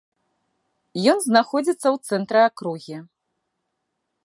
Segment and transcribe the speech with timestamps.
[1.13, 2.97] Ён знаходзіцца ў цэнтры акругі.